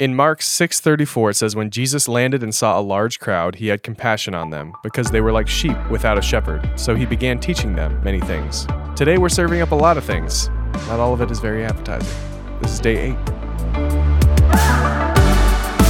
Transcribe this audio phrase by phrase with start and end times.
[0.00, 3.84] In Mark 6:34 it says when Jesus landed and saw a large crowd, he had
[3.84, 6.68] compassion on them because they were like sheep without a shepherd.
[6.74, 8.66] So he began teaching them many things.
[8.96, 10.48] Today we're serving up a lot of things.
[10.88, 12.12] Not all of it is very appetizing.
[12.60, 13.16] This is day 8.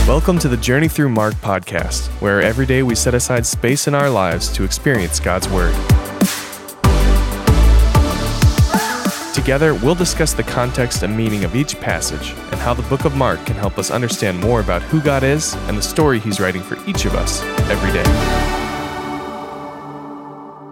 [0.07, 3.95] Welcome to the Journey Through Mark podcast, where every day we set aside space in
[3.95, 5.75] our lives to experience God's word.
[9.35, 13.17] Together, we'll discuss the context and meaning of each passage and how the book of
[13.17, 16.63] Mark can help us understand more about who God is and the story he's writing
[16.63, 18.05] for each of us every day.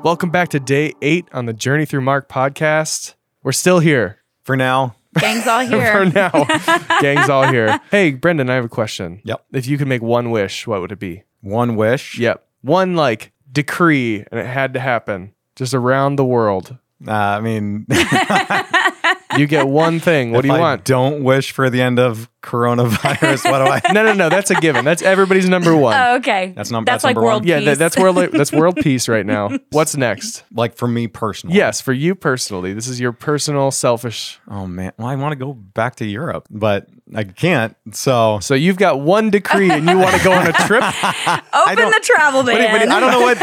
[0.04, 3.14] Welcome back to day eight on the Journey Through Mark podcast.
[3.42, 4.94] We're still here for now.
[5.18, 5.92] Gang's all here.
[5.92, 6.44] for now.
[7.00, 7.80] Gang's all here.
[7.90, 9.20] Hey, Brendan, I have a question.
[9.24, 9.44] Yep.
[9.52, 11.24] If you could make one wish, what would it be?
[11.40, 12.16] One wish.
[12.16, 12.46] Yep.
[12.60, 16.78] One like decree and it had to happen just around the world.
[17.06, 17.86] Uh, I mean,
[19.36, 20.32] You get one thing.
[20.32, 20.84] What do you I want?
[20.84, 23.50] Don't wish for the end of coronavirus.
[23.50, 23.80] what do I?
[23.92, 24.28] No, no, no.
[24.28, 24.84] That's a given.
[24.84, 25.94] That's everybody's number one.
[25.98, 26.52] Oh, okay.
[26.56, 27.32] That's num- That's that's like number one.
[27.34, 27.66] world yeah, peace.
[27.66, 28.16] that, that's world.
[28.32, 29.50] That's world peace right now.
[29.70, 30.44] What's next?
[30.52, 31.56] Like for me personally.
[31.56, 32.72] Yes, for you personally.
[32.72, 34.40] This is your personal, selfish.
[34.48, 34.92] Oh man.
[34.98, 37.76] Well, I want to go back to Europe, but I can't.
[37.92, 40.82] So So you've got one decree, and you want to go on a trip.
[41.54, 42.56] Open the travel ban.
[42.58, 43.38] Wait, wait, I don't know what.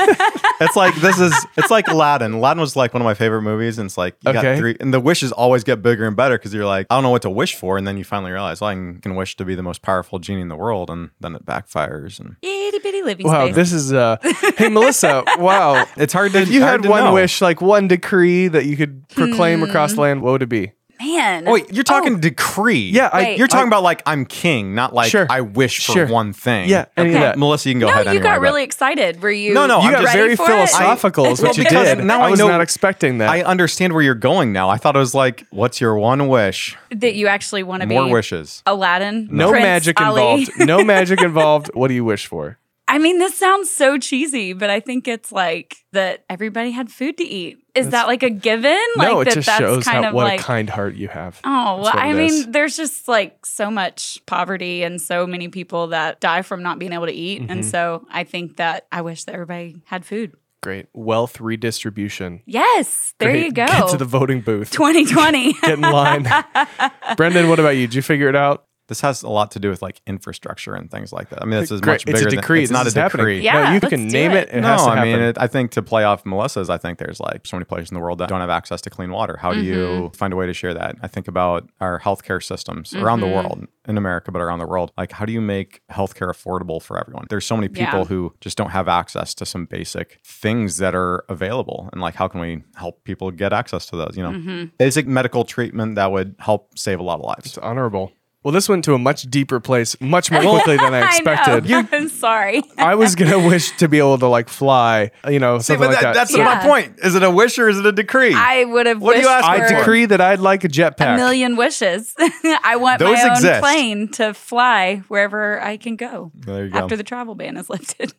[0.61, 1.33] It's like this is.
[1.57, 2.33] It's like Aladdin.
[2.33, 4.41] Aladdin was like one of my favorite movies, and it's like you Okay.
[4.41, 7.03] got three, and the wishes always get bigger and better because you're like, I don't
[7.03, 9.35] know what to wish for, and then you finally realize, well, I can, can wish
[9.37, 12.79] to be the most powerful genie in the world, and then it backfires, and Itty
[12.79, 13.55] bitty living Wow, space.
[13.55, 13.93] this is.
[13.93, 14.17] uh
[14.57, 15.23] Hey, Melissa.
[15.37, 15.85] Wow.
[15.97, 16.39] it's hard to.
[16.39, 17.13] If you hard had to one know.
[17.13, 20.71] wish, like one decree that you could proclaim across the land, what would it be?
[21.17, 21.47] Man.
[21.47, 22.89] Oh, wait, you're talking Oh, decree.
[22.89, 23.37] Yeah, I- Wait.
[23.37, 25.27] You're talking I- about like I'm king, not like Sure.
[25.29, 26.05] I wish for Sure.
[26.07, 26.69] one thing.
[26.69, 27.23] Yeah, any of Okay.
[27.23, 27.37] that.
[27.37, 28.05] Melissa, you can go ahead.
[28.05, 29.21] no, you anyway, got but really excited.
[29.21, 29.53] Were you?
[29.53, 32.03] No, no, You I'm got just- very ready for philosophical, is what Well, you did.
[32.05, 33.29] now I I was know- not expecting that.
[33.29, 34.69] I understand where you're going now.
[34.69, 36.75] I thought it was like, what's your one wish?
[36.91, 38.63] that you actually want to be More wishes.
[38.65, 39.27] Aladdin.
[39.31, 40.21] no Prince magic Ali.
[40.41, 40.51] involved.
[40.59, 41.69] No magic involved.
[41.73, 42.57] What do you wish for?
[42.89, 47.17] I mean, this sounds so cheesy, but I think it's like that everybody had food
[47.17, 47.59] to eat.
[47.75, 48.79] Is that like a given?
[48.97, 50.95] no, like it that just that's shows kind how of what like a kind heart
[50.95, 51.39] you have.
[51.43, 52.47] Oh, well, I mean, is.
[52.47, 56.91] there's just like so much poverty and so many people that die from not being
[56.91, 57.41] able to eat.
[57.41, 57.69] And Mm-hmm.
[57.69, 60.33] so I think that I wish that everybody had food.
[60.61, 62.41] Great wealth redistribution.
[62.45, 63.45] Yes, there Great.
[63.45, 63.65] you go.
[63.65, 64.71] Get to the voting booth.
[64.71, 65.53] 2020.
[65.61, 66.27] Get in line.
[67.17, 67.87] Brendan, what about you?
[67.87, 68.65] Did you figure it out?
[68.89, 71.41] This has a lot to do with like infrastructure and things like that.
[71.41, 71.93] I mean, this is Great.
[71.93, 72.61] much It's bigger a than decree.
[72.63, 73.25] it's This not is a happening.
[73.25, 73.39] decree.
[73.41, 74.49] Yeah, no, you let's can do name it.
[74.49, 74.55] it.
[74.55, 76.97] It no, has to I mean, it, I think to play off Melissa's, I think
[76.97, 79.37] there's like so many places in the world that don't have access to clean water.
[79.37, 80.07] How do you Mm-hmm.
[80.17, 80.97] find a way to share that?
[81.01, 83.29] I think about our healthcare systems around Mm-hmm.
[83.29, 84.91] the world, in America, but around the world.
[84.97, 87.25] Like, how do you make healthcare affordable for everyone?
[87.29, 88.05] There's so many people Yeah.
[88.05, 91.89] who just don't have access to some basic things that are available.
[91.93, 94.15] And like, how can we help people get access to those?
[94.17, 94.65] You know, Mm-hmm.
[94.77, 97.45] basic medical treatment that would help save a lot of lives.
[97.47, 98.11] it's honorable.
[98.41, 101.69] Well, this went to a much deeper place, much more quickly than I expected.
[101.69, 102.63] I I'm sorry.
[102.77, 105.93] I was gonna wish to be able to like fly, you know, See, something but
[105.95, 106.13] like that- that.
[106.13, 106.45] that's Yeah.
[106.45, 106.99] my point.
[107.03, 108.33] Is it a wish or is it a decree?
[108.33, 109.75] I would have What do wished you ask for I for?
[109.79, 111.15] decree that I'd like a jetpack.
[111.15, 112.15] a million wishes.
[112.63, 113.59] I want Those my own exist.
[113.61, 116.79] plane to fly wherever I can go there you go.
[116.79, 118.13] after the travel ban is lifted.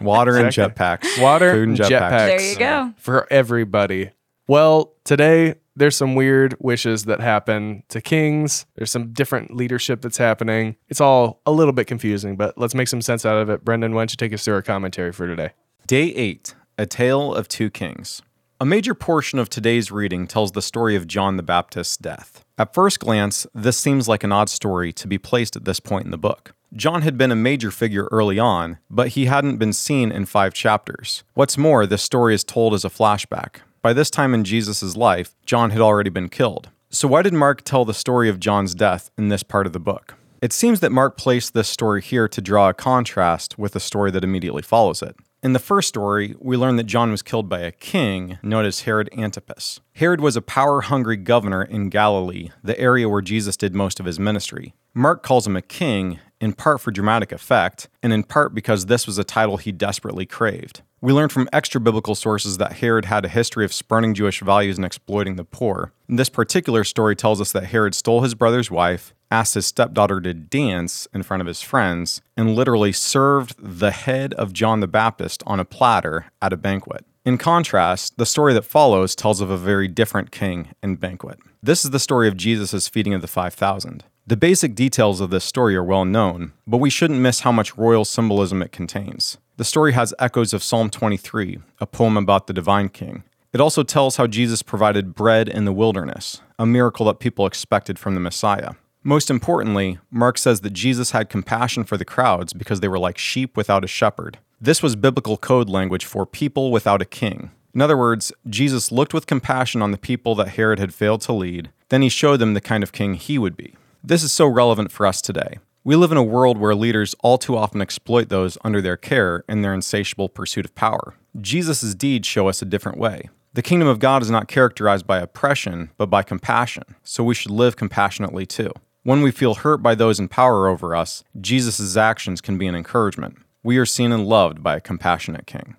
[0.00, 0.84] Water and Exactly.
[0.84, 1.20] jetpacks.
[1.22, 2.10] Water Food and and jetpacks.
[2.10, 2.26] jetpacks.
[2.28, 2.92] there you go.
[2.96, 4.10] for everybody.
[4.46, 8.66] Well, today there's some weird wishes that happen to kings.
[8.74, 10.76] There's some different leadership that's happening.
[10.88, 13.64] It's all a little bit confusing, but let's make some sense out of it.
[13.64, 15.52] Brendan, why don't you take us through our commentary for today?
[15.86, 18.22] Day 8 A Tale of Two Kings.
[18.60, 22.44] A major portion of today's reading tells the story of John the Baptist's death.
[22.58, 26.06] At first glance, this seems like an odd story to be placed at this point
[26.06, 26.54] in the book.
[26.74, 30.54] John had been a major figure early on, but he hadn't been seen in five
[30.54, 31.22] chapters.
[31.34, 33.60] What's more, this story is told as a flashback.
[33.88, 36.68] By this time in Jesus' life, John had already been killed.
[36.90, 39.80] So, why did Mark tell the story of John's death in this part of the
[39.80, 40.12] book?
[40.42, 44.10] It seems that Mark placed this story here to draw a contrast with the story
[44.10, 45.16] that immediately follows it.
[45.42, 48.82] In the first story, we learn that John was killed by a king known as
[48.82, 49.80] Herod Antipas.
[49.94, 54.04] Herod was a power hungry governor in Galilee, the area where Jesus did most of
[54.04, 54.74] his ministry.
[54.92, 59.06] Mark calls him a king, in part for dramatic effect, and in part because this
[59.06, 60.82] was a title he desperately craved.
[61.00, 64.76] We learn from extra biblical sources that Herod had a history of spurning Jewish values
[64.78, 65.92] and exploiting the poor.
[66.08, 70.20] And this particular story tells us that Herod stole his brother's wife, asked his stepdaughter
[70.20, 74.88] to dance in front of his friends, and literally served the head of John the
[74.88, 77.04] Baptist on a platter at a banquet.
[77.24, 81.38] In contrast, the story that follows tells of a very different king and banquet.
[81.62, 84.02] This is the story of Jesus' feeding of the 5,000.
[84.28, 87.78] The basic details of this story are well known, but we shouldn't miss how much
[87.78, 89.38] royal symbolism it contains.
[89.56, 93.24] The story has echoes of Psalm 23, a poem about the divine king.
[93.54, 97.98] It also tells how Jesus provided bread in the wilderness, a miracle that people expected
[97.98, 98.72] from the Messiah.
[99.02, 103.16] Most importantly, Mark says that Jesus had compassion for the crowds because they were like
[103.16, 104.36] sheep without a shepherd.
[104.60, 107.50] This was biblical code language for people without a king.
[107.72, 111.32] In other words, Jesus looked with compassion on the people that Herod had failed to
[111.32, 113.74] lead, then he showed them the kind of king he would be.
[114.04, 115.58] This is so relevant for us today.
[115.82, 119.42] We live in a world where leaders all too often exploit those under their care
[119.48, 121.14] in their insatiable pursuit of power.
[121.40, 123.28] Jesus' deeds show us a different way.
[123.54, 127.50] The kingdom of God is not characterized by oppression, but by compassion, so we should
[127.50, 128.70] live compassionately too.
[129.02, 132.76] When we feel hurt by those in power over us, Jesus' actions can be an
[132.76, 133.38] encouragement.
[133.64, 135.76] We are seen and loved by a compassionate king.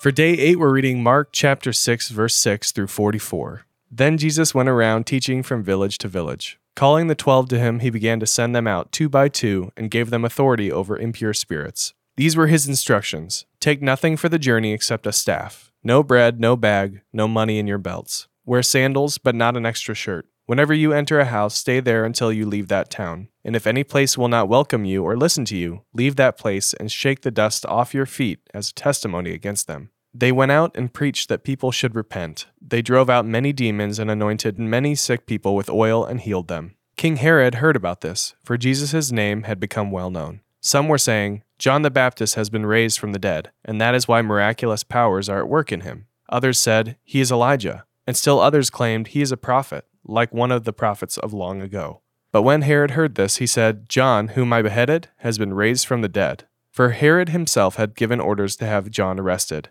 [0.00, 3.64] For day 8, we're reading Mark chapter 6, verse 6 through 44.
[3.90, 6.58] Then Jesus went around teaching from village to village.
[6.76, 9.90] Calling the twelve to him, he began to send them out two by two and
[9.90, 11.94] gave them authority over impure spirits.
[12.16, 16.56] These were his instructions Take nothing for the journey except a staff, no bread, no
[16.56, 18.28] bag, no money in your belts.
[18.44, 20.26] Wear sandals, but not an extra shirt.
[20.46, 23.28] Whenever you enter a house, stay there until you leave that town.
[23.44, 26.72] And if any place will not welcome you or listen to you, leave that place
[26.72, 29.90] and shake the dust off your feet as a testimony against them.
[30.18, 32.46] They went out and preached that people should repent.
[32.60, 36.74] They drove out many demons and anointed many sick people with oil and healed them.
[36.96, 40.40] King Herod heard about this, for Jesus' name had become well known.
[40.60, 44.08] Some were saying, John the Baptist has been raised from the dead, and that is
[44.08, 46.06] why miraculous powers are at work in him.
[46.30, 50.50] Others said, He is Elijah, and still others claimed he is a prophet like one
[50.50, 52.00] of the prophets of long ago.
[52.32, 56.02] But when Herod heard this, he said, John, whom I beheaded, has been raised from
[56.02, 56.48] the dead.
[56.72, 59.70] For Herod himself had given orders to have John arrested,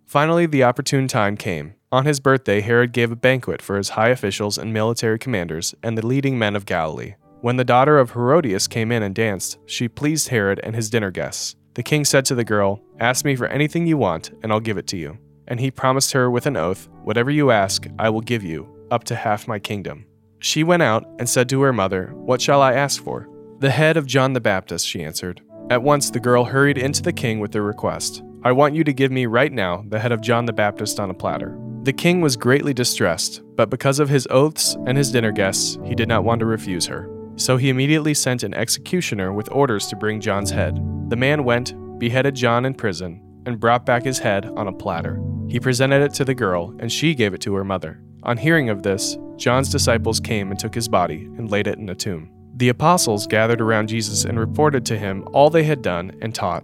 [0.11, 1.73] Finally, the opportune time came.
[1.89, 5.97] On his birthday, Herod gave a banquet for his high officials and military commanders and
[5.97, 7.15] the leading men of Galilee.
[7.39, 11.11] When the daughter of Herodias came in and danced, she pleased Herod and his dinner
[11.11, 11.55] guests.
[11.75, 14.77] The king said to the girl, Ask me for anything you want, and I'll give
[14.77, 15.17] it to you.
[15.47, 19.05] And he promised her with an oath, Whatever you ask, I will give you, up
[19.05, 20.05] to half my kingdom.
[20.39, 23.29] She went out and said to her mother, What shall I ask for?
[23.59, 25.39] The head of John the Baptist, she answered.
[25.69, 28.93] At once the girl hurried into the king with the request I want you to
[28.93, 31.55] give me right now the head of John the Baptist on a platter.
[31.83, 35.93] The king was greatly distressed, but because of his oaths and his dinner guests, he
[35.93, 37.07] did not want to refuse her.
[37.35, 40.75] So he immediately sent an executioner with orders to bring John's head.
[41.09, 45.21] The man went, beheaded John in prison, and brought back his head on a platter.
[45.47, 48.01] He presented it to the girl, and she gave it to her mother.
[48.23, 51.89] On hearing of this, John's disciples came and took his body and laid it in
[51.89, 52.31] a tomb.
[52.55, 56.63] The apostles gathered around Jesus and reported to him all they had done and taught.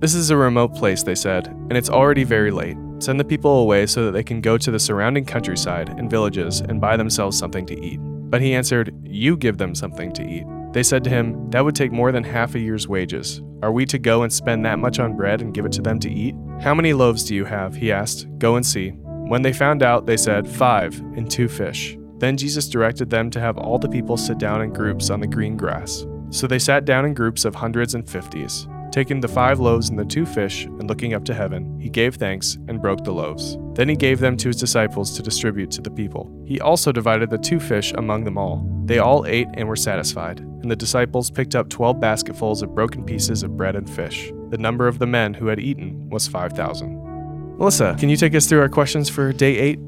[0.00, 2.76] This is a remote place, they said, and it's already very late.
[3.00, 6.60] Send the people away so that they can go to the surrounding countryside and villages
[6.60, 7.98] and buy themselves something to eat.
[8.00, 10.44] But he answered, You give them something to eat.
[10.72, 13.42] They said to him, That would take more than half a year's wages.
[13.60, 15.98] Are we to go and spend that much on bread and give it to them
[15.98, 16.36] to eat?
[16.60, 17.74] How many loaves do you have?
[17.74, 18.28] He asked.
[18.38, 18.90] Go and see.
[18.90, 21.98] When they found out, they said, Five and two fish.
[22.18, 25.26] Then Jesus directed them to have all the people sit down in groups on the
[25.26, 26.06] green grass.
[26.30, 28.68] So they sat down in groups of hundreds and fifties.
[28.90, 32.16] Taking the five loaves and the two fish, and looking up to heaven, he gave
[32.16, 33.58] thanks and broke the loaves.
[33.74, 36.30] Then he gave them to his disciples to distribute to the people.
[36.46, 38.66] He also divided the two fish among them all.
[38.86, 43.04] They all ate and were satisfied, and the disciples picked up twelve basketfuls of broken
[43.04, 44.32] pieces of bread and fish.
[44.48, 47.58] The number of the men who had eaten was 5,000.
[47.58, 49.78] Melissa, can you take us through our questions for day eight?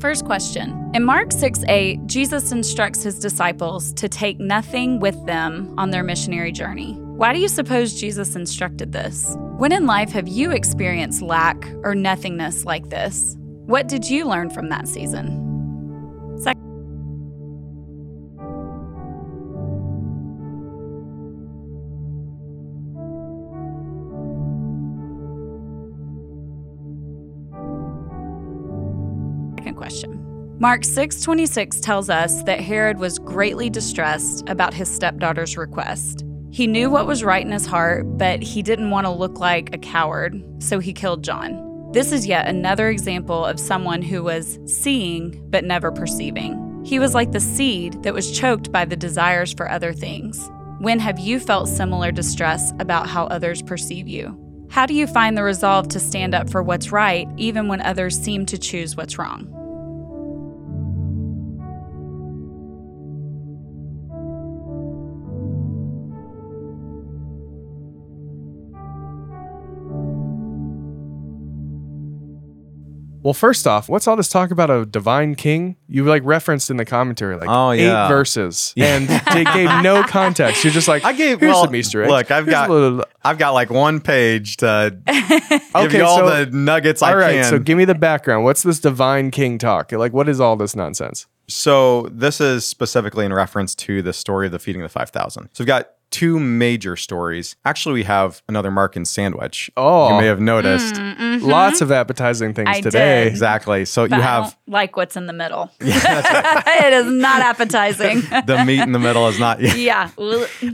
[0.00, 0.90] First question.
[0.94, 6.02] In Mark 6 8, Jesus instructs his disciples to take nothing with them on their
[6.02, 6.98] missionary journey.
[7.20, 9.36] Why do you suppose Jesus instructed this?
[9.58, 13.36] When in life have you experienced lack or nothingness like this?
[13.66, 15.28] What did you learn from that season?
[29.58, 30.56] Second question.
[30.58, 36.24] Mark 6:26 tells us that Herod was greatly distressed about his stepdaughter's request.
[36.52, 39.72] He knew what was right in his heart, but he didn't want to look like
[39.72, 41.90] a coward, so he killed John.
[41.92, 46.84] This is yet another example of someone who was seeing but never perceiving.
[46.84, 50.50] He was like the seed that was choked by the desires for other things.
[50.78, 54.36] When have you felt similar distress about how others perceive you?
[54.70, 58.18] How do you find the resolve to stand up for what's right even when others
[58.18, 59.59] seem to choose what's wrong?
[73.22, 75.76] Well, first off, what's all this talk about a divine king?
[75.88, 78.06] You like referenced in the commentary like Oh, yeah.
[78.06, 80.64] eight verses, and they gave no context.
[80.64, 82.10] You're just like, I gave here's well, some Easter eggs.
[82.10, 86.04] Look, I've Here's a got little- I've got like one page to give Okay, you
[86.04, 87.34] all so- the nuggets I all right.
[87.34, 87.44] can.
[87.44, 88.44] So give me the background.
[88.44, 89.92] What's this divine king talk?
[89.92, 91.26] Like, what is all this nonsense?
[91.46, 95.50] So this is specifically in reference to the story of the feeding of the 5,000.
[95.52, 97.56] So we've got two major stories.
[97.64, 99.70] Actually, we have another Markan sandwich.
[99.76, 100.14] Oh.
[100.14, 100.96] You may have noticed.
[101.42, 102.76] Lots of appetizing things Mm-hmm.
[102.78, 103.24] I today.
[103.24, 103.28] did.
[103.32, 103.84] Exactly.
[103.84, 105.70] So But you I have don't like what's in the middle.
[105.80, 108.20] it is not appetizing.
[108.46, 110.10] the meat in the middle is not yeah.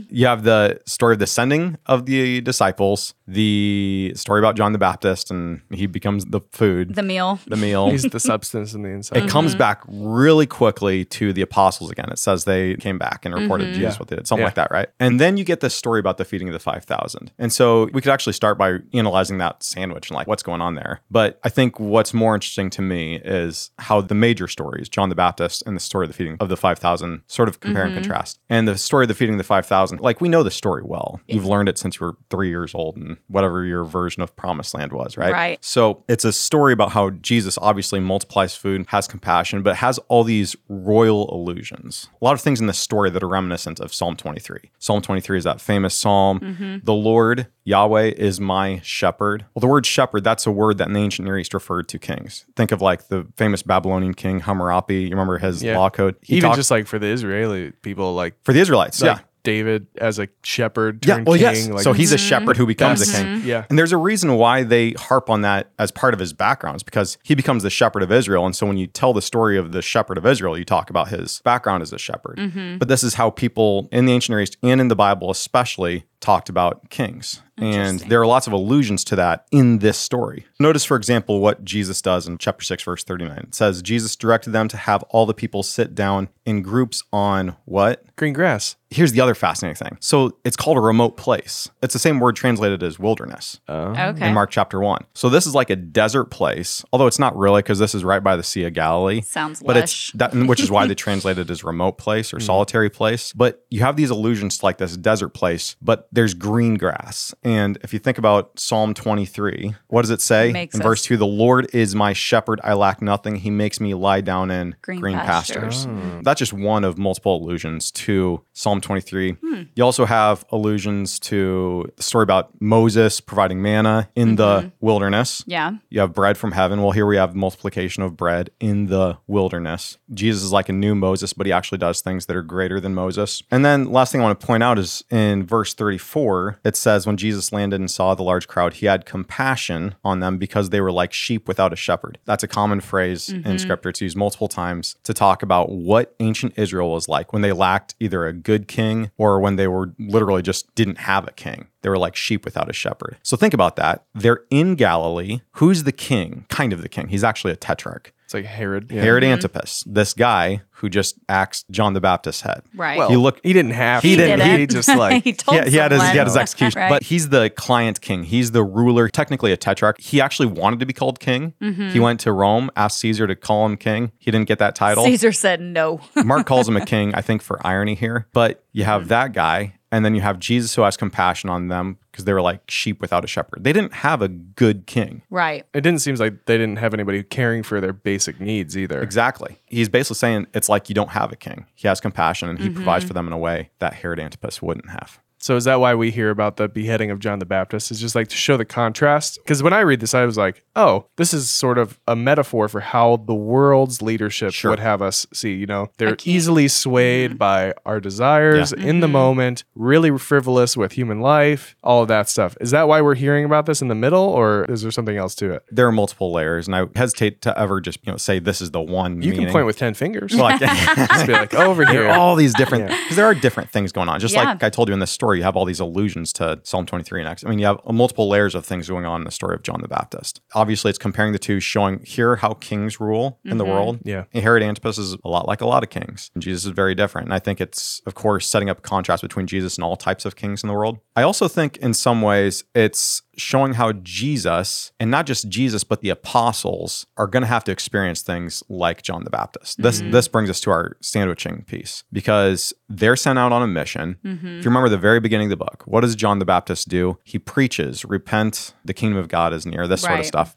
[0.09, 4.77] you have the story of the sending of the disciples, the story about John the
[4.79, 7.39] Baptist and he becomes the food, The meal.
[7.47, 7.89] the meal.
[7.89, 9.23] He's the substance in the inside.
[9.23, 9.59] it comes Mm-hmm.
[9.59, 12.09] back really quickly to the apostles again.
[12.11, 13.73] It says they came back and reported Mm-hmm.
[13.79, 13.99] Jesus Yeah.
[13.99, 14.47] what they did, something Yeah.
[14.47, 14.89] like that, right?
[14.99, 17.31] And then you get this story about the feeding of the 5,000.
[17.37, 20.75] And so we could actually start by analyzing that sandwich and like what's going on
[20.75, 21.01] there.
[21.09, 25.15] But I think what's more interesting to me is how the major stories, John the
[25.15, 27.97] Baptist and the story of the feeding of the 5,000, sort of compare Mm-hmm.
[27.97, 28.39] and contrast.
[28.49, 31.19] And the story of the feeding of the 5,000, like we know the story well.
[31.27, 34.91] You've learned it since you were three years old and whatever your version of Promiseland
[34.93, 35.31] was, right?
[35.33, 35.63] Right.
[35.65, 40.23] So it's a story about how Jesus obviously multiplies food, has compassion, but has all
[40.23, 42.09] these royal illusions.
[42.21, 44.71] A lot of things in this story that are reminiscent of Psalm 23.
[44.79, 46.77] Psalm 23 is that famous psalm, mm-hmm.
[46.83, 49.45] the Lord, Yahweh, is my shepherd.
[49.53, 51.99] Well, the word shepherd, that's a word that in the ancient Near East referred to
[51.99, 52.45] kings.
[52.55, 55.03] Think of like the famous Babylonian king Hammurabi.
[55.03, 55.77] You remember his Yeah.
[55.77, 56.15] law code?
[56.21, 59.23] He Even talked- just like for the Israeli people, like, for the Israelites, like yeah.
[59.47, 61.41] David as a shepherd Yeah, well, king.
[61.41, 61.69] yes.
[61.69, 62.27] Like, so he's a mm-hmm.
[62.27, 63.25] shepherd who becomes a king.
[63.25, 63.47] Mm-hmm.
[63.47, 63.65] Yeah.
[63.69, 66.83] And there's a reason why they harp on that as part of his background is
[66.83, 68.45] because he becomes the shepherd of Israel.
[68.45, 71.07] And so when you tell the story of the shepherd of Israel, you talk about
[71.07, 72.37] his background as a shepherd.
[72.37, 72.77] Mm-hmm.
[72.77, 76.03] But this is how people in the ancient Near East and in the Bible, especially,
[76.19, 77.41] talked about kings.
[77.59, 80.45] And there are lots of allusions to that in this story.
[80.59, 83.37] Notice, for example, what Jesus does in chapter 6, verse 39.
[83.37, 87.55] It says, Jesus directed them to have all the people sit down in groups on
[87.65, 88.03] what?
[88.15, 88.75] Green grass.
[88.89, 89.97] Here's the other fascinating thing.
[89.99, 91.69] So it's called a remote place.
[91.81, 93.87] It's the same word translated as wilderness oh.
[93.89, 94.27] Okay.
[94.27, 95.03] in Mark chapter 1.
[95.13, 98.23] So this is like a desert place, although it's not really because this is right
[98.23, 99.21] by the Sea of Galilee.
[99.21, 99.83] Sounds But lush.
[99.83, 102.43] it's that, which is why they translate it as remote place or hmm.
[102.43, 103.33] solitary place.
[103.33, 107.33] But you have these allusions to like this desert place, but there's green grass.
[107.43, 111.17] And if you think about Psalm 23, what does it say Makes in verse 2?
[111.17, 113.37] The Lord is my shepherd, I lack nothing.
[113.37, 115.85] He makes me lie down in green, Green pastures.
[115.85, 116.23] pastures.
[116.23, 119.33] That's just one of multiple allusions to Psalm 23.
[119.33, 119.63] Hmm.
[119.75, 125.43] You also have allusions to the story about Moses providing manna in the wilderness.
[125.47, 125.71] yeah.
[125.89, 126.81] You have bread from heaven.
[126.81, 129.97] Well, here we have multiplication of bread in the wilderness.
[130.13, 132.93] Jesus is like a new Moses, but he actually does things that are greater than
[132.93, 133.41] Moses.
[133.51, 137.07] And then last thing I want to point out is in verse 34, it says,
[137.07, 140.79] When Jesus landed and saw the large crowd, he had compassion on them because they
[140.79, 142.19] were like sheep without a shepherd.
[142.25, 143.57] That's a common phrase in mm-hmm.
[143.57, 143.89] scripture.
[143.89, 147.95] It's used multiple times to talk about what ancient Israel was like when they lacked
[147.99, 151.67] either a good king or when they were literally just didn't have a king.
[151.81, 153.17] They were like sheep without a shepherd.
[153.23, 154.05] So think about that.
[154.13, 155.41] They're in Galilee.
[155.53, 156.45] Who's the king?
[156.49, 157.07] Kind of the king.
[157.07, 158.13] He's actually a tetrarch.
[158.27, 158.91] It's like Herod.
[158.91, 159.03] Yeah.
[159.03, 162.61] Herod Antipas, this guy who just axed John the Baptist's head.
[162.75, 162.97] Right.
[162.97, 164.21] Well, You look- he didn't have He to.
[164.21, 164.41] didn't.
[164.45, 164.71] He, didn't.
[164.71, 166.89] just like he told Yeah, he had his he had his execution, Right.
[166.89, 168.23] but he's the client king.
[168.23, 169.97] He's the ruler, technically a tetrarch.
[170.01, 171.53] He actually wanted to be called king.
[171.61, 171.89] Mm-hmm.
[171.91, 174.11] He went to Rome, asked Caesar to call him king.
[174.17, 175.05] He didn't get that title.
[175.05, 176.01] Caesar said no.
[176.17, 178.27] Mark calls him a king, I think, for irony here.
[178.33, 179.07] But you have Mm-hmm.
[179.09, 182.41] that guy, and then you have Jesus who has compassion on them because they were
[182.41, 183.63] like sheep without a shepherd.
[183.63, 185.23] They didn't have a good king.
[185.31, 185.65] right.
[185.73, 189.01] it didn't seem like they didn't have anybody caring for their basic needs either.
[189.01, 189.57] Exactly.
[189.65, 191.65] He's basically saying it's like you don't have a king.
[191.73, 192.75] He has compassion and he mm-hmm.
[192.75, 195.19] provides for them in a way that Herod Antipas wouldn't have.
[195.39, 197.89] So is that why we hear about the beheading of John the Baptist?
[197.89, 199.39] It's just like to show the contrast?
[199.43, 202.67] Because when I read this, I was like, oh, this is sort of a metaphor
[202.69, 204.71] for how the world's leadership Sure.
[204.71, 205.53] would have us see.
[205.55, 209.11] You know, they're easily swayed by our desires in the Mhm.
[209.11, 212.55] moment, really frivolous with human life, all of that stuff.
[212.61, 215.33] Is that why we're hearing about this in the middle, or is there something else
[215.35, 215.63] to it?
[215.71, 218.71] There are multiple layers, and I hesitate to ever just you know say this is
[218.71, 219.21] the one.
[219.21, 220.33] You can point with 10 fingers.
[220.35, 220.57] Well, I
[221.07, 222.09] Just be like, over here.
[222.09, 222.97] all these different Yeah.
[223.03, 224.19] because there are different things going on.
[224.19, 224.43] Just Yeah.
[224.43, 227.21] like I told you in this story, you have all these allusions to Psalm 23
[227.21, 227.43] and Acts.
[227.45, 229.81] I mean, you have multiple layers of things going on in the story of John
[229.81, 230.41] the Baptist.
[230.53, 233.73] Obviously, it's comparing the two, showing here how kings rule in the Mm-hmm.
[233.73, 233.99] world.
[234.03, 234.23] Yeah.
[234.33, 236.31] And Herod Antipas is a lot like a lot of kings.
[236.33, 237.27] And Jesus is very different.
[237.27, 240.35] And I think it's, of course, setting up contrast between Jesus and all types of
[240.35, 240.99] kings in the world.
[241.15, 246.01] I also think in some ways it's showing how Jesus, and not just Jesus, but
[246.01, 249.81] the apostles, are going to have to experience things like John the Baptist.
[249.81, 254.17] This this brings us to our sandwiching piece because they're sent out on a mission.
[254.23, 257.19] If you remember the very beginning of the book, what does John the Baptist do?
[257.23, 260.56] He preaches, repent, the kingdom of God is near, this sort of stuff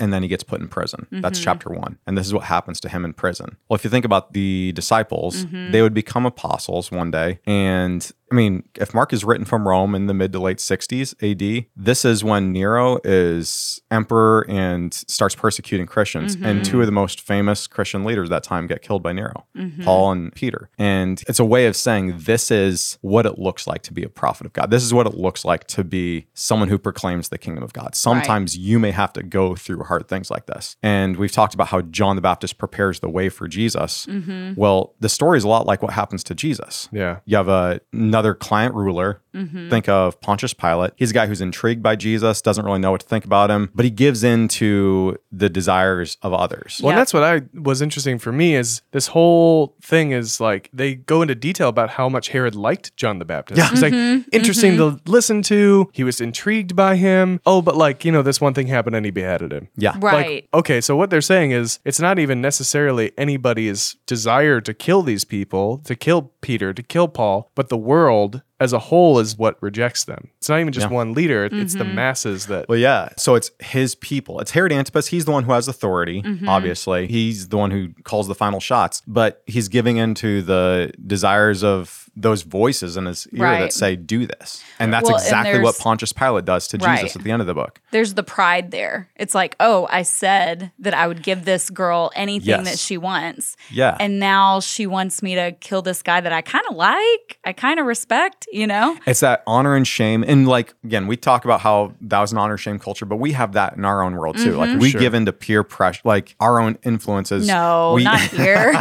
[0.00, 1.06] and then he gets put in prison.
[1.10, 1.44] That's mm-hmm.
[1.44, 1.98] chapter one.
[2.06, 3.56] And this is what happens to him in prison.
[3.68, 5.70] Well, if you think about the disciples, mm-hmm.
[5.70, 7.40] they would become apostles one day.
[7.46, 11.14] And I mean, if Mark is written from Rome in the mid to late 60s
[11.22, 16.34] AD, this is when Nero is emperor and starts persecuting Christians.
[16.34, 16.80] And two mm-hmm.
[16.80, 19.46] of the most famous Christian leaders that time get killed by Nero,
[19.82, 20.70] Paul and Peter.
[20.78, 24.08] And it's a way of saying this is what it looks like to be a
[24.08, 24.70] prophet of God.
[24.70, 27.94] This is what it looks like to be someone who proclaims the kingdom of God.
[27.94, 30.76] Sometimes you may have to go through hard things like this.
[30.82, 34.06] And we've talked about how John the Baptist prepares the way for Jesus.
[34.06, 34.54] Mm-hmm.
[34.56, 36.88] Well, the story is a lot like what happens to Jesus.
[36.92, 37.20] Yeah.
[37.26, 39.21] You have a, another client ruler.
[39.34, 39.70] Mm-hmm.
[39.70, 40.92] Think of Pontius Pilate.
[40.96, 43.70] He's a guy who's intrigued by Jesus, doesn't really know what to think about him,
[43.74, 46.80] but he gives in to the desires of others.
[46.82, 46.98] Well, Yeah.
[46.98, 51.22] that's what I was interesting for me is this whole thing is like they go
[51.22, 53.58] into detail about how much Herod liked John the Baptist.
[53.58, 53.70] Yeah.
[53.72, 54.28] It's like Mm-hmm.
[54.32, 55.90] interesting to listen to.
[55.92, 57.40] He was intrigued by him.
[57.46, 59.68] Oh, but like, you know, this one thing happened and he beheaded him.
[59.76, 59.96] Yeah.
[59.98, 60.26] Right.
[60.26, 65.02] Like, okay, so what they're saying is it's not even necessarily anybody's desire to kill
[65.02, 69.36] these people, to kill Peter, to kill Paul, but the world as a whole is
[69.36, 70.28] what rejects them.
[70.38, 70.94] It's not even just Yeah.
[70.94, 71.94] one leader, it's the Mm-hmm.
[71.94, 73.08] masses that Well, yeah.
[73.16, 74.40] So it's his people.
[74.40, 75.06] It's Herod Antipas.
[75.08, 76.48] He's the one who has authority, Mm-hmm.
[76.48, 77.06] obviously.
[77.06, 82.01] He's the one who calls the final shots, but he's giving into the desires of
[82.14, 83.60] those voices in his ear Right.
[83.60, 84.62] that say, do this.
[84.78, 87.00] And that's Well, and exactly what Pontius Pilate does to Right.
[87.00, 87.80] Jesus at the end of the book.
[87.90, 89.08] There's the pride there.
[89.16, 92.64] It's like, oh, I said that I would give this girl anything Yes.
[92.70, 93.56] that she wants.
[93.70, 93.96] Yeah.
[93.98, 97.52] And now she wants me to kill this guy that I kind of like, I
[97.54, 98.98] kind of respect, you know?
[99.06, 100.22] It's that honor and shame.
[100.26, 103.32] And like, again, we talk about how that was an honor shame culture, but we
[103.32, 104.54] have that in our own world too.
[104.56, 105.00] Like, we Sure.
[105.00, 107.48] give into peer pressure, like our own influences.
[107.48, 107.56] Mm-hmm.
[107.56, 108.74] No, we, not here.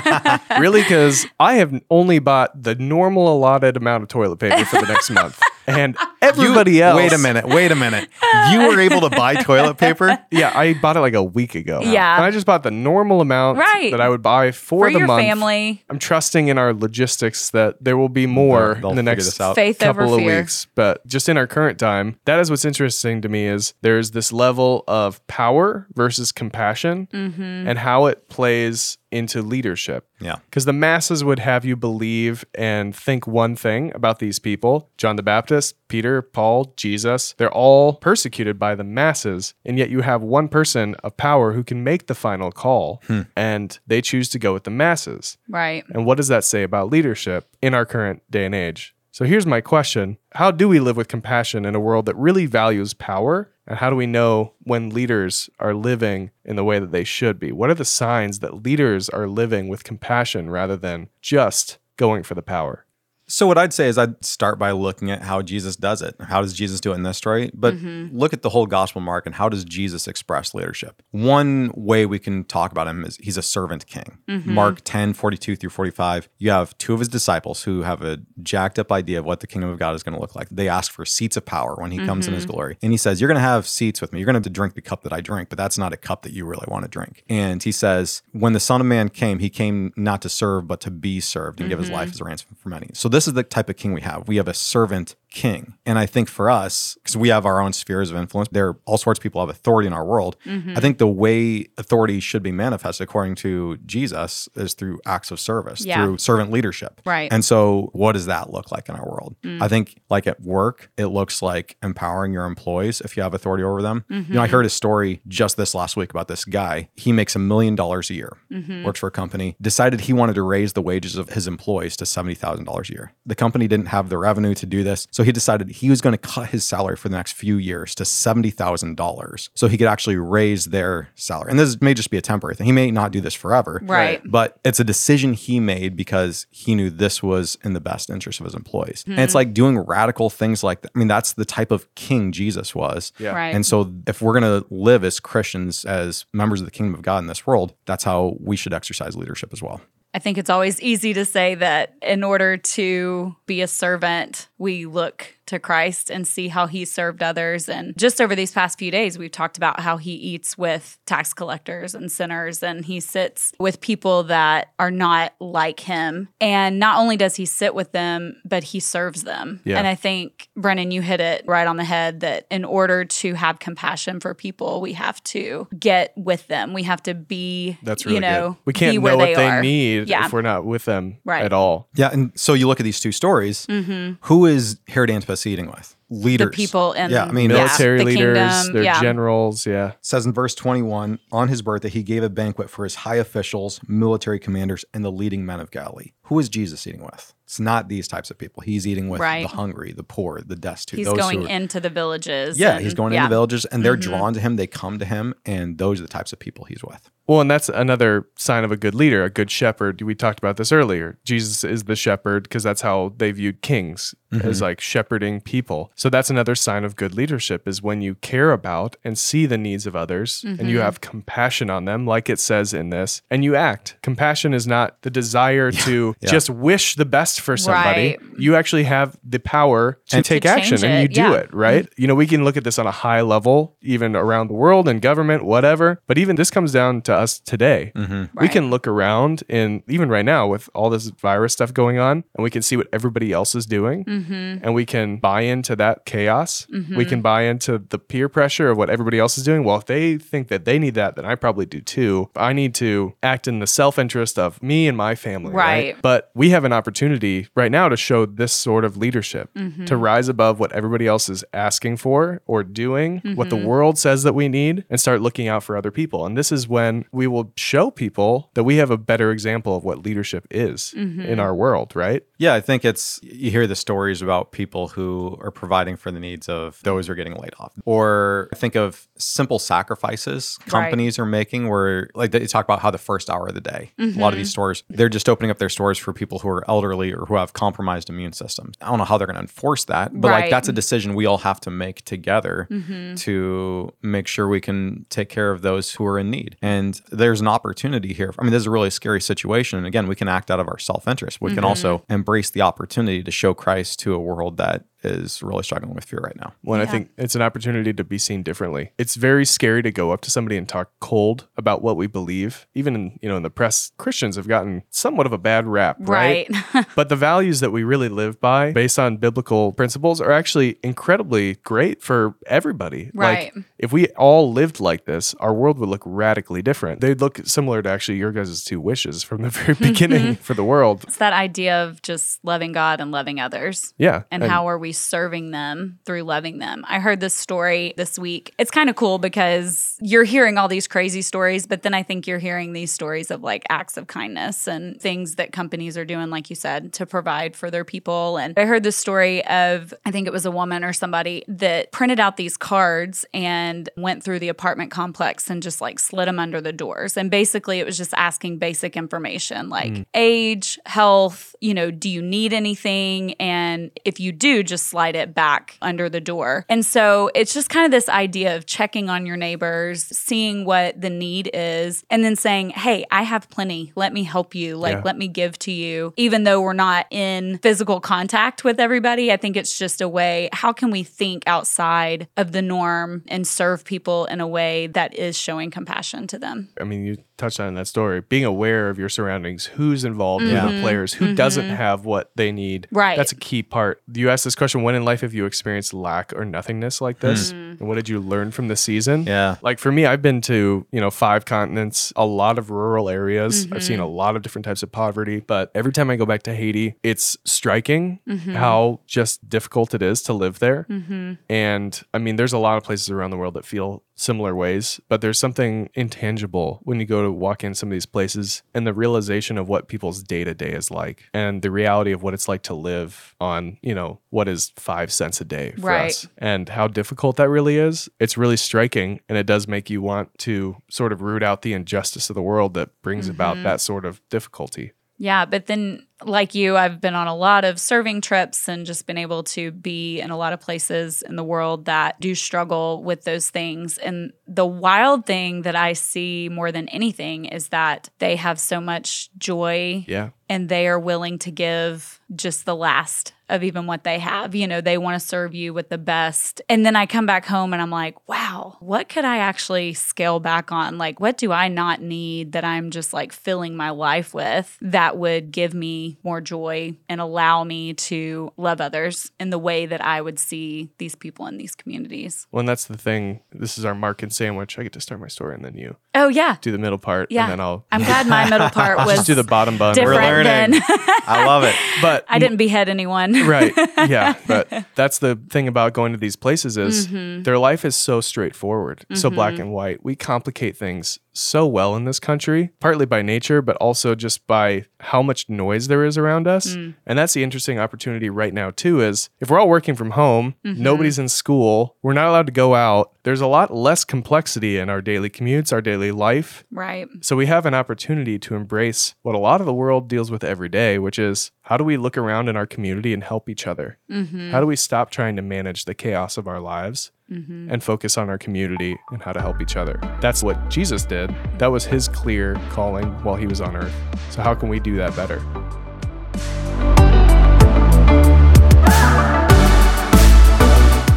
[0.60, 4.88] really because I have only bought the normal allotted amount of toilet paper for the
[4.88, 5.39] next month.
[5.67, 7.47] And everybody You- else Wait a minute.
[7.47, 8.10] Wait a minute.
[8.51, 10.17] You were able to buy toilet paper?
[10.31, 11.81] Yeah, I bought it like a week ago.
[11.84, 12.15] Yeah.
[12.15, 13.91] And I just bought the normal amount Right.
[13.91, 15.21] that I would buy for, For the your month.
[15.23, 15.84] family.
[15.89, 19.39] I'm trusting in our logistics that there will be more They'll- they'll in the next
[19.39, 19.55] out.
[19.55, 20.39] Faith over couple of fear.
[20.39, 20.67] weeks.
[20.75, 24.31] But just in our current time, that is what's interesting to me is there's this
[24.34, 27.41] level of power versus compassion Mm-hmm.
[27.67, 30.07] and how it plays into leadership.
[30.21, 30.36] Yeah.
[30.45, 35.15] Because the masses would have you believe and think one thing about these people John
[35.17, 37.36] the Baptist, Peter, Paul, Jesus.
[37.38, 39.54] They're all persecuted by the masses.
[39.65, 43.01] And yet you have one person of power who can make the final call.
[43.08, 43.23] Hmm.
[43.36, 45.38] And they choose to go with the masses.
[45.49, 45.84] right.
[45.93, 48.95] And what does that say about leadership in our current day and age?
[49.12, 52.45] So here's my question How do we live with compassion in a world that really
[52.45, 53.51] values power?
[53.67, 57.38] And how do we know when leaders are living in the way that they should
[57.38, 57.51] be?
[57.51, 62.34] What are the signs that leaders are living with compassion rather than just going for
[62.34, 62.86] the power?
[63.32, 66.15] So what I'd say is I'd start by looking at how Jesus does it.
[66.20, 67.50] How does Jesus do it in this story?
[67.54, 68.15] But mm-hmm.
[68.15, 71.02] look at the whole gospel mark and how does Jesus express leadership?
[71.12, 74.17] One way we can talk about him is he's a servant king.
[74.28, 74.54] Mm-hmm.
[74.54, 76.28] Mark 10, 42 through 45.
[76.39, 79.48] You have two of his disciples who have a jacked up idea of what the
[79.48, 80.50] kingdom of God is going to look like.
[80.50, 82.52] They ask for seats of power when he comes in his mm-hmm.
[82.52, 82.78] glory.
[82.82, 84.20] And he says, You're going to have seats with me.
[84.20, 85.98] You're going to have to drink the cup that I drink, but that's not a
[85.98, 87.24] cup that you really want to drink.
[87.30, 90.82] And he says, When the Son of Man came, he came not to serve, but
[90.82, 92.89] to be served and give his life as a ransom for many.
[92.94, 94.27] So this is the type of king we have.
[94.27, 95.74] We have a servant king.
[95.86, 98.78] And I think for us, because we have our own spheres of influence, there are
[98.86, 100.36] all sorts of people have authority in our world.
[100.46, 100.74] Mm-hmm.
[100.78, 105.39] I think the way authority should be manifested according to Jesus is through acts of
[105.39, 105.96] service, Yeah.
[105.96, 107.02] through servant leadership.
[107.06, 107.32] Right.
[107.32, 109.36] And so what does that look like in our world?
[109.44, 109.62] Mm.
[109.62, 113.63] I think like at work, it looks like empowering your employees if you have authority
[113.63, 114.06] over them.
[114.10, 114.52] You know, I mm-hmm.
[114.52, 116.89] heard a story just this last week about this guy.
[116.96, 118.84] He makes a million dollars a year, mm-hmm.
[118.84, 122.06] works for a company, decided he wanted to raise the wages of his employees to
[122.06, 123.13] $70,000 a year.
[123.26, 125.08] The company didn't have the revenue to do this.
[125.12, 127.57] So So he decided he was going to cut his salary for the next few
[127.57, 131.51] years to $70,000 so he could actually raise their salary.
[131.51, 132.65] And this may just be a temporary thing.
[132.65, 133.81] He may not do this forever.
[133.84, 134.19] Right.
[134.25, 138.39] But it's a decision he made because he knew this was in the best interest
[138.39, 139.03] of his employees.
[139.05, 139.19] And Hmm.
[139.21, 140.91] it's like doing radical things like that.
[140.95, 143.13] I mean, that's the type of king Jesus was.
[143.19, 143.31] Yeah.
[143.36, 143.53] Right.
[143.53, 147.01] And so if we're going to live as Christians, as members of the kingdom of
[147.03, 149.81] God in this world, that's how we should exercise leadership as well.
[150.13, 154.86] I think it's always easy to say that in order to be a servant, we
[154.86, 157.69] look to Christ and see how he served others.
[157.69, 161.33] And just over these past few days, we've talked about how he eats with tax
[161.33, 166.29] collectors and sinners and he sits with people that are not like him.
[166.41, 169.59] And not only does he sit with them, but he serves them.
[169.63, 169.77] Yeah.
[169.77, 173.33] And I think, Brendan, you hit it right on the head that in order to
[173.35, 176.73] have compassion for people, we have to get with them.
[176.73, 178.57] We have to be, That's really you know, good.
[178.65, 179.61] We can't be where know what they they are.
[179.61, 180.25] need Yeah.
[180.25, 181.43] if we're not with them Right.
[181.43, 181.89] at all.
[181.95, 182.09] Yeah.
[182.11, 183.65] And so you look at these two stories.
[183.67, 184.13] Mm-hmm.
[184.21, 185.95] Who is Herod Antipas eating with?
[186.13, 186.47] Leaders.
[186.47, 186.52] Mm-hmm.
[186.52, 189.02] the people in Yeah, I mean, yeah, Military the leaders, kingdom, their yeah.
[189.02, 189.93] generals, yeah.
[190.02, 193.80] says in verse 21 on his birthday he gave a banquet for his high officials
[193.88, 197.89] military commanders and the leading men of galilee who is jesus eating with it's not
[197.89, 199.41] these types of people he's eating with Right.
[199.50, 202.60] the hungry the poor the destitute He's those going who are, into the villages.
[202.60, 203.24] yeah and- he's going yeah.
[203.26, 204.02] into villages and they're Mhm.
[204.02, 206.84] drawn to him they come to him and those are the types of people he's
[206.84, 210.02] with Well, and that's another sign of a good leader, a good shepherd.
[210.02, 211.17] We talked about this earlier.
[211.24, 215.93] Jesus is the shepherd because that's how they viewed kings as like shepherding people.
[216.01, 219.55] So that's another sign of good leadership is when you care about and see the
[219.55, 223.43] needs of others and you have compassion on them, like it says in this, and
[223.43, 223.97] you act.
[224.01, 226.31] Compassion is not the desire to Yeah.
[226.31, 228.17] just wish the best for somebody.
[228.17, 228.19] Right.
[228.39, 231.33] You actually have the power to And- take To action change and you do yeah.
[231.41, 231.87] it, right?
[231.97, 234.87] You know, we can look at this on a high level, even around the world
[234.87, 236.01] and government, whatever.
[236.07, 237.91] But even this comes down to us today.
[237.95, 238.21] Mm-hmm.
[238.21, 238.51] We Right.
[238.51, 242.43] can look around and even right now with all this virus stuff going on, and
[242.43, 244.63] we can see what everybody else is doing, Mm-hmm.
[244.65, 246.67] and we can buy into that chaos.
[246.95, 249.63] We can buy into the peer pressure of what everybody else is doing.
[249.63, 252.30] Well, if they think that they need that, then I probably do too.
[252.36, 255.62] I need to act in the self interest of me and my family, right?
[255.93, 256.01] Right.
[256.01, 259.86] But we have an opportunity right now to show this sort of leadership, Mm-hmm.
[259.86, 263.49] to rise above what everybody else is asking for or doing, what Mm-hmm.
[263.62, 266.25] the world says that we need, and start looking out for other people.
[266.25, 269.84] And this is when we will show people that we have a better example of
[269.84, 271.21] what leadership is Mm-hmm.
[271.21, 272.23] in our world, right?
[272.38, 276.20] yeah i think it's you hear the stories about people who are providing for the
[276.20, 277.74] needs of those who are getting laid off.
[277.86, 282.98] Or think of simple sacrifices companies are making where like they talk about how the
[282.98, 285.70] first hour of the day a lot of these stores they're just opening up their
[285.70, 288.76] stores for people who are elderly or who have compromised immune systems.
[288.82, 291.26] I don't know how they're going to enforce that but like that's a decision we
[291.26, 293.15] all have to make together Mm-hmm.
[293.15, 296.56] to make sure we can take care of those who are in need.
[296.62, 298.34] And there's an opportunity here.
[298.39, 299.78] I mean this is a really scary situation.
[299.78, 301.39] And again we can act out of our self-interest.
[301.41, 301.56] We Mm-hmm.
[301.56, 305.93] can also embrace the opportunity to show christ to a world that is really struggling
[305.93, 308.91] with fear right now when I think it's an opportunity to be seen differently.
[308.97, 312.67] It's very scary to go up to somebody and talk cold about what we believe.
[312.73, 315.97] Even in, you know, in the press, Christians have gotten somewhat of a bad rap,
[315.99, 316.47] right?
[316.73, 316.85] Right.
[316.95, 321.55] but the values that we really live by based on biblical principles are actually incredibly
[321.55, 323.11] great for everybody.
[323.13, 323.53] Right.
[323.55, 327.01] Like if we all lived like this, our world would look radically different.
[327.01, 330.43] They'd look similar to actually your guys' two wishes from the very beginning mm-hmm.
[330.43, 331.03] for the world.
[331.07, 333.93] it's that idea of just loving God and loving others.
[333.97, 334.23] Yeah.
[334.31, 336.86] And, how are we serving them through loving them?
[336.88, 338.54] I heard this story this week.
[338.58, 342.27] It's kind of cool because you're hearing all these crazy stories, but then I think
[342.27, 346.30] you're hearing these stories of like acts of kindness and things that companies are doing,
[346.30, 348.38] like you said, to provide for their people.
[348.38, 351.91] And I heard this story of, I think it was a woman or somebody that
[351.91, 356.39] printed out these cards and went through the apartment complex and just like slid them
[356.39, 357.17] under the doors.
[357.17, 360.06] And basically, it was just asking basic information like mm.
[360.13, 363.34] age, health, you know, do you need anything?
[363.34, 366.65] And if you do, just slide it back under the door.
[366.70, 371.00] And so it's just kind of this idea of checking on your neighbors, seeing what
[371.00, 373.91] the need is, and then saying, hey, I have plenty.
[373.96, 374.78] Let me help you.
[374.78, 375.02] Like, Yeah.
[375.06, 376.13] let me give to you.
[376.17, 380.50] Even though we're not in physical contact with everybody, I think it's just a way.
[380.54, 385.13] How can we think outside of the norm and serve people in a way that
[385.15, 386.70] is showing compassion to them?
[386.80, 390.45] I mean, you touched on in that story, being aware of your surroundings, who's involved
[390.45, 390.67] Yeah.
[390.67, 392.84] in the players, who doesn't have what they need.
[392.84, 392.97] Mm-hmm.
[392.97, 393.17] Right.
[393.17, 394.01] That's a key part.
[394.13, 397.51] You asked this question when in life have you experienced lack or nothingness like this?
[397.51, 397.80] Mm-hmm.
[397.80, 399.23] And what did you learn from the season?
[399.25, 399.56] Yeah.
[399.62, 403.67] Like for me, I've been to, you know, five continents, a lot of rural areas.
[403.71, 404.15] I've seen a Mm-hmm.
[404.15, 405.39] lot of different types of poverty.
[405.41, 408.54] But every time I go back to Haiti, it's striking Mm-hmm.
[408.54, 410.86] how just difficult it is to live there.
[410.89, 411.34] Mm-hmm.
[411.49, 414.99] And I mean, there's a lot of places around the world that feel similar ways,
[415.10, 418.86] but there's something intangible when you go to walk in some of these places and
[418.86, 422.34] the realization of what people's day to day is like and the reality of what
[422.34, 426.12] it's like to live on, you know, what is five cents a day for Right.
[426.12, 428.10] us and how difficult that really is.
[428.19, 431.73] It's really striking and it does make you want to sort of root out the
[431.73, 433.63] injustice of the world that brings about mm-hmm.
[433.63, 434.93] that sort of difficulty.
[435.17, 439.05] Yeah, but then like you, I've been on a lot of serving trips and just
[439.07, 443.03] been able to be in a lot of places in the world that do struggle
[443.03, 443.97] with those things.
[443.97, 448.79] And the wild thing that I see more than anything is that they have so
[448.81, 450.29] much joy Yeah.
[450.49, 454.55] and they are willing to give just the last of even what they have.
[454.55, 456.62] You know, they want to serve you with the best.
[456.69, 460.39] And then I come back home and I'm like, wow, what could I actually scale
[460.39, 460.97] back on?
[460.97, 465.17] Like, what do I not need that I'm just like filling my life with that
[465.17, 470.02] would give me more joy and allow me to love others in the way that
[470.04, 472.47] I would see these people in these communities?
[472.52, 473.41] Well, and that's the thing.
[473.52, 474.78] This is our Markan sandwich.
[474.80, 476.58] I get to start my story and then you Oh, yeah.
[476.62, 477.43] do the middle part Yeah.
[477.43, 479.95] and then I'll I'm glad my middle part was just do the bottom bun.
[479.97, 480.82] We're learning.
[481.28, 481.76] I love it.
[482.02, 483.34] But I didn't behead anyone.
[483.47, 483.71] right
[484.10, 487.43] yeah but that's the thing about going to these places is Mm-hmm.
[487.43, 492.06] their life is so straightforward so black and white we complicate things so well in
[492.06, 496.48] this country partly by nature but also just by how much noise there is around
[496.48, 496.96] us Mm.
[497.06, 500.56] and that's the interesting opportunity right now too is if we're all working from home
[500.65, 500.82] Mm-hmm.
[500.84, 504.89] nobody's in school we're not allowed to go out there's a lot less complexity in
[504.89, 507.08] our daily commutes our daily life Right.
[507.22, 510.44] so we have an opportunity to embrace what a lot of the world deals with
[510.44, 513.65] every day, which is how do we look around in our community and help each
[513.65, 513.97] other?
[514.12, 514.51] Mm-hmm.
[514.51, 517.71] How do we stop trying to manage the chaos of our lives mm-hmm.
[517.71, 519.97] and focus on our community and how to help each other?
[520.19, 521.34] That's what Jesus did.
[521.60, 523.95] That was his clear calling while he was on earth.
[524.31, 525.39] So how can we do that better?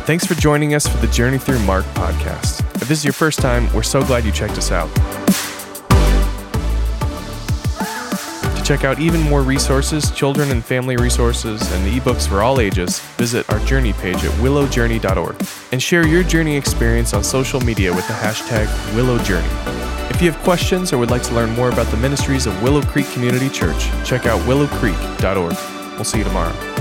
[0.05, 2.61] Thanks for joining us for the Journey Through Mark podcast.
[2.81, 4.89] If this is your first time, we're so glad you checked us out.
[8.65, 13.49] Check out even more resources, children and family resources, and ebooks for all ages, visit
[13.51, 18.15] our journey page at willowjourney.org and share your journey experience on social media with the
[18.15, 20.11] hashtag WillowJourney.
[20.11, 22.83] If you have questions or would like to learn more about the ministries of Willow
[22.83, 25.57] Creek Community Church, check out willowcreek.org.
[25.95, 26.74] We'll see you tomorrow.